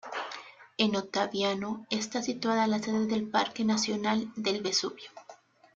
[0.79, 5.11] En Ottaviano está situada la sede del Parque Nacional del Vesubio.